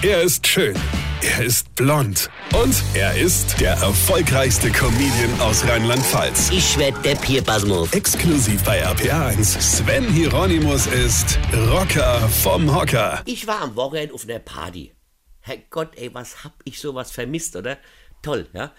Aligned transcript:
Er 0.00 0.22
ist 0.22 0.46
schön. 0.46 0.76
Er 1.22 1.44
ist 1.44 1.74
blond. 1.74 2.30
Und 2.54 2.84
er 2.94 3.18
ist 3.18 3.60
der 3.60 3.72
erfolgreichste 3.72 4.70
Comedian 4.70 5.40
aus 5.40 5.66
Rheinland-Pfalz. 5.66 6.50
Ich 6.52 6.78
werd 6.78 7.04
der 7.04 7.16
Pierpasmus. 7.16 7.92
Exklusiv 7.92 8.62
bei 8.62 8.86
RPA1. 8.86 9.60
Sven 9.60 10.04
Hieronymus 10.04 10.86
ist 10.86 11.36
Rocker 11.52 12.28
vom 12.28 12.72
Hocker. 12.72 13.22
Ich 13.26 13.48
war 13.48 13.60
am 13.60 13.74
Wochenende 13.74 14.14
auf 14.14 14.22
einer 14.22 14.38
Party. 14.38 14.92
Herrgott, 15.40 15.96
ey, 15.96 16.14
was 16.14 16.44
hab 16.44 16.52
ich 16.62 16.78
sowas 16.78 17.10
vermisst, 17.10 17.56
oder? 17.56 17.76
Toll, 18.22 18.46
ja? 18.52 18.72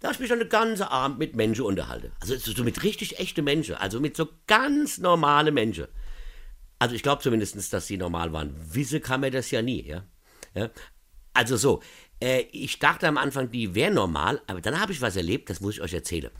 Da 0.00 0.08
hab 0.08 0.14
ich 0.14 0.20
mich 0.20 0.30
schon 0.30 0.38
den 0.38 0.48
ganzen 0.48 0.84
Abend 0.84 1.18
mit 1.18 1.36
Menschen 1.36 1.66
unterhalten. 1.66 2.12
Also 2.20 2.34
so 2.38 2.64
mit 2.64 2.82
richtig 2.82 3.18
echten 3.18 3.44
Menschen. 3.44 3.74
Also 3.74 4.00
mit 4.00 4.16
so 4.16 4.26
ganz 4.46 4.96
normalen 4.96 5.52
Menschen. 5.52 5.88
Also 6.78 6.94
ich 6.94 7.02
glaube 7.02 7.20
zumindest, 7.20 7.74
dass 7.74 7.86
sie 7.86 7.98
normal 7.98 8.32
waren. 8.32 8.56
Wissen 8.72 9.02
kann 9.02 9.20
man 9.20 9.32
das 9.32 9.50
ja 9.50 9.60
nie, 9.60 9.86
ja? 9.86 10.04
Ja? 10.54 10.70
Also 11.34 11.56
so, 11.56 11.82
äh, 12.20 12.42
ich 12.52 12.78
dachte 12.78 13.08
am 13.08 13.16
Anfang, 13.16 13.50
die 13.50 13.74
wären 13.74 13.94
normal, 13.94 14.40
aber 14.46 14.60
dann 14.60 14.80
habe 14.80 14.92
ich 14.92 15.00
was 15.00 15.16
erlebt, 15.16 15.50
das 15.50 15.60
muss 15.60 15.74
ich 15.74 15.82
euch 15.82 15.94
erzählen. 15.94 16.30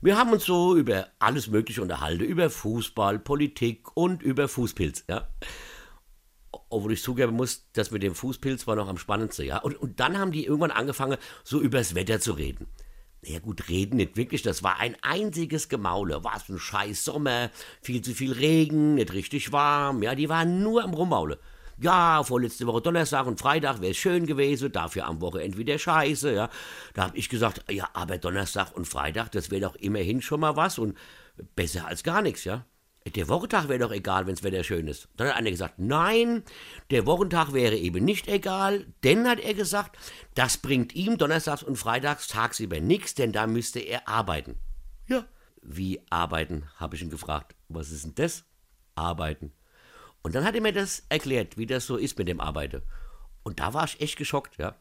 Wir 0.00 0.16
haben 0.16 0.32
uns 0.32 0.44
so 0.44 0.76
über 0.76 1.08
alles 1.18 1.48
Mögliche 1.48 1.82
unterhalten, 1.82 2.22
über 2.22 2.50
Fußball, 2.50 3.18
Politik 3.18 3.96
und 3.96 4.22
über 4.22 4.46
Fußpilz, 4.46 5.04
ja. 5.08 5.28
Obwohl 6.68 6.92
ich 6.92 7.02
zugeben 7.02 7.34
muss, 7.34 7.68
das 7.72 7.90
mit 7.90 8.02
dem 8.02 8.14
Fußpilz 8.14 8.66
war 8.66 8.76
noch 8.76 8.88
am 8.88 8.98
spannendsten, 8.98 9.46
ja. 9.46 9.58
Und, 9.58 9.76
und 9.76 10.00
dann 10.00 10.18
haben 10.18 10.32
die 10.32 10.44
irgendwann 10.44 10.70
angefangen, 10.70 11.16
so 11.44 11.60
übers 11.60 11.94
Wetter 11.94 12.20
zu 12.20 12.32
reden. 12.32 12.68
Ja 13.22 13.40
gut, 13.40 13.68
reden 13.68 13.96
nicht 13.96 14.16
wirklich, 14.16 14.42
das 14.42 14.62
war 14.62 14.78
ein 14.78 14.96
einziges 15.02 15.68
Gemaule. 15.68 16.22
War 16.22 16.36
es 16.36 16.48
ein 16.48 16.58
scheiß 16.58 17.04
Sommer, 17.04 17.50
viel 17.82 18.02
zu 18.02 18.14
viel 18.14 18.32
Regen, 18.32 18.94
nicht 18.94 19.12
richtig 19.12 19.50
warm, 19.50 20.02
ja, 20.02 20.14
die 20.14 20.28
waren 20.28 20.62
nur 20.62 20.84
am 20.84 20.94
Rummaule 20.94 21.40
ja, 21.78 22.22
vorletzte 22.24 22.66
Woche 22.66 22.82
Donnerstag 22.82 23.26
und 23.26 23.40
Freitag 23.40 23.80
wäre 23.80 23.92
es 23.92 23.96
schön 23.96 24.26
gewesen, 24.26 24.72
dafür 24.72 25.06
am 25.06 25.20
Wochenende 25.20 25.58
wieder 25.58 25.78
scheiße, 25.78 26.32
ja. 26.32 26.48
Da 26.94 27.04
habe 27.04 27.18
ich 27.18 27.28
gesagt, 27.28 27.64
ja, 27.70 27.88
aber 27.92 28.18
Donnerstag 28.18 28.74
und 28.74 28.86
Freitag, 28.86 29.30
das 29.32 29.50
wäre 29.50 29.62
doch 29.62 29.74
immerhin 29.76 30.22
schon 30.22 30.40
mal 30.40 30.56
was 30.56 30.78
und 30.78 30.96
besser 31.54 31.86
als 31.86 32.02
gar 32.02 32.22
nichts, 32.22 32.44
ja. 32.44 32.64
Der 33.14 33.28
Wochentag 33.28 33.68
wäre 33.68 33.78
doch 33.78 33.92
egal, 33.92 34.26
wenn 34.26 34.34
das 34.34 34.42
Wetter 34.42 34.64
schön 34.64 34.88
ist. 34.88 35.08
Dann 35.16 35.28
hat 35.28 35.36
einer 35.36 35.50
gesagt, 35.50 35.78
nein, 35.78 36.42
der 36.90 37.06
Wochentag 37.06 37.52
wäre 37.52 37.76
eben 37.76 38.04
nicht 38.04 38.26
egal, 38.26 38.86
denn 39.04 39.28
hat 39.28 39.38
er 39.38 39.54
gesagt, 39.54 39.96
das 40.34 40.56
bringt 40.56 40.94
ihm 40.94 41.16
donnerstags 41.16 41.62
und 41.62 41.76
freitags 41.76 42.26
tagsüber 42.26 42.80
nichts, 42.80 43.14
denn 43.14 43.32
da 43.32 43.46
müsste 43.46 43.78
er 43.78 44.08
arbeiten. 44.08 44.56
Ja, 45.06 45.24
wie 45.62 46.00
arbeiten, 46.10 46.64
habe 46.76 46.96
ich 46.96 47.02
ihn 47.02 47.10
gefragt. 47.10 47.54
Was 47.68 47.90
ist 47.90 48.04
denn 48.04 48.14
das? 48.16 48.44
Arbeiten. 48.96 49.52
Und 50.22 50.34
dann 50.34 50.44
hat 50.44 50.54
er 50.54 50.60
mir 50.60 50.72
das 50.72 51.04
erklärt, 51.08 51.56
wie 51.56 51.66
das 51.66 51.86
so 51.86 51.96
ist 51.96 52.18
mit 52.18 52.28
dem 52.28 52.40
Arbeiten. 52.40 52.82
Und 53.42 53.60
da 53.60 53.74
war 53.74 53.84
ich 53.84 54.00
echt 54.00 54.16
geschockt, 54.16 54.58
ja. 54.58 54.74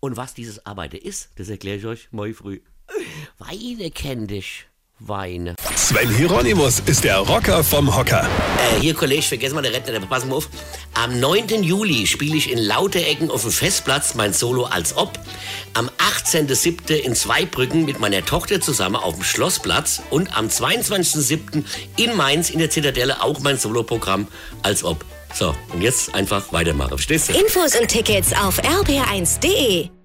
Und 0.00 0.16
was 0.16 0.34
dieses 0.34 0.66
Arbeiten 0.66 0.96
ist, 0.96 1.30
das 1.36 1.48
erkläre 1.48 1.76
ich 1.78 1.86
euch 1.86 2.08
morgen 2.10 2.34
früh. 2.34 2.60
Weine 3.38 3.90
kenn 3.90 4.26
dich. 4.26 4.66
Weine. 4.98 5.56
Sven 5.74 6.10
Hieronymus 6.10 6.80
ist 6.80 7.02
der 7.04 7.18
Rocker 7.18 7.64
vom 7.64 7.94
Hocker. 7.94 8.28
Äh, 8.58 8.80
hier, 8.80 8.94
Kollege, 8.94 9.22
vergessen 9.22 9.54
mal 9.54 9.62
den 9.62 9.72
Rentner, 9.72 10.00
pass 10.06 10.24
mal 10.24 10.36
auf. 10.36 10.48
Am 10.94 11.18
9. 11.18 11.62
Juli 11.62 12.06
spiele 12.06 12.36
ich 12.36 12.50
in 12.50 12.58
Lauterecken 12.58 13.30
auf 13.30 13.42
dem 13.42 13.50
Festplatz 13.50 14.14
mein 14.14 14.32
Solo 14.32 14.64
als 14.64 14.96
Ob. 14.96 15.18
Am 15.74 15.90
18.07. 16.24 16.92
in 16.94 17.14
Zweibrücken 17.14 17.84
mit 17.84 17.98
meiner 17.98 18.24
Tochter 18.24 18.60
zusammen 18.60 18.96
auf 18.96 19.14
dem 19.14 19.24
Schlossplatz. 19.24 20.02
Und 20.10 20.36
am 20.36 20.48
22.07. 20.48 21.64
in 21.96 22.16
Mainz 22.16 22.50
in 22.50 22.58
der 22.58 22.70
Zitadelle 22.70 23.22
auch 23.22 23.40
mein 23.40 23.58
Soloprogramm 23.58 24.28
als 24.62 24.84
Ob. 24.84 25.04
So, 25.34 25.54
und 25.72 25.80
jetzt 25.80 26.14
einfach 26.14 26.52
weitermachen. 26.52 26.90
Verstehst 26.90 27.30
du? 27.30 27.32
Infos 27.32 27.74
und 27.74 27.88
Tickets 27.88 28.32
auf 28.34 28.60
rb1.de 28.62 30.01